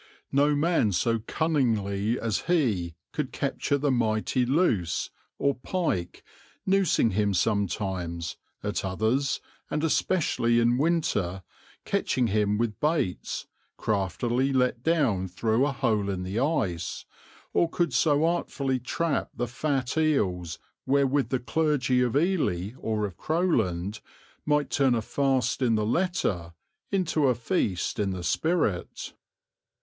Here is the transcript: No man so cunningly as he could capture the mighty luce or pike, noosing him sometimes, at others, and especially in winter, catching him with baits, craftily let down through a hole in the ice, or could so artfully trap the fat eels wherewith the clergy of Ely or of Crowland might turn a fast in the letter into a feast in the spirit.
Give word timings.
No 0.31 0.55
man 0.55 0.91
so 0.93 1.19
cunningly 1.27 2.19
as 2.19 2.45
he 2.47 2.95
could 3.11 3.31
capture 3.31 3.77
the 3.77 3.91
mighty 3.91 4.47
luce 4.47 5.11
or 5.37 5.53
pike, 5.53 6.23
noosing 6.65 7.11
him 7.11 7.35
sometimes, 7.35 8.35
at 8.63 8.83
others, 8.83 9.41
and 9.69 9.83
especially 9.83 10.59
in 10.59 10.79
winter, 10.79 11.43
catching 11.85 12.25
him 12.25 12.57
with 12.57 12.79
baits, 12.79 13.45
craftily 13.77 14.51
let 14.51 14.81
down 14.81 15.27
through 15.27 15.67
a 15.67 15.71
hole 15.71 16.09
in 16.09 16.23
the 16.23 16.39
ice, 16.39 17.05
or 17.53 17.69
could 17.69 17.93
so 17.93 18.25
artfully 18.25 18.79
trap 18.79 19.29
the 19.35 19.47
fat 19.47 19.95
eels 19.99 20.57
wherewith 20.87 21.29
the 21.29 21.37
clergy 21.37 22.01
of 22.01 22.17
Ely 22.17 22.71
or 22.79 23.05
of 23.05 23.17
Crowland 23.17 23.99
might 24.47 24.71
turn 24.71 24.95
a 24.95 25.01
fast 25.03 25.61
in 25.61 25.75
the 25.75 25.85
letter 25.85 26.53
into 26.91 27.27
a 27.27 27.35
feast 27.35 27.99
in 27.99 28.09
the 28.09 28.23
spirit. 28.23 29.13